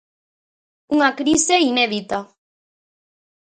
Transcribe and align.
Unha 0.95 1.09
crise 1.19 1.55
inédita. 1.71 2.19